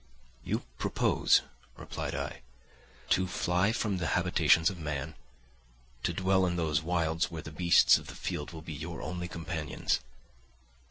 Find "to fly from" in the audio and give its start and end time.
3.11-3.97